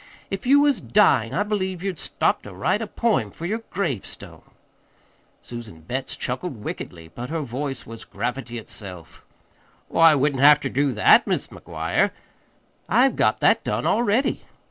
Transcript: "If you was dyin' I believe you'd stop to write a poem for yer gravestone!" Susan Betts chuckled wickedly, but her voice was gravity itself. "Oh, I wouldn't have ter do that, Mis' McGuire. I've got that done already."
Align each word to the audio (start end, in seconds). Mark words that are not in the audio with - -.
"If 0.31 0.47
you 0.47 0.59
was 0.61 0.81
dyin' 0.81 1.31
I 1.31 1.43
believe 1.43 1.83
you'd 1.83 1.99
stop 1.99 2.41
to 2.41 2.55
write 2.55 2.81
a 2.81 2.87
poem 2.87 3.29
for 3.29 3.45
yer 3.45 3.59
gravestone!" 3.69 4.41
Susan 5.43 5.81
Betts 5.81 6.15
chuckled 6.17 6.63
wickedly, 6.63 7.09
but 7.09 7.29
her 7.29 7.41
voice 7.41 7.85
was 7.85 8.03
gravity 8.03 8.57
itself. 8.57 9.23
"Oh, 9.91 9.99
I 9.99 10.15
wouldn't 10.15 10.41
have 10.41 10.59
ter 10.59 10.69
do 10.69 10.91
that, 10.93 11.27
Mis' 11.27 11.49
McGuire. 11.49 12.09
I've 12.89 13.15
got 13.15 13.41
that 13.41 13.63
done 13.63 13.85
already." 13.85 14.41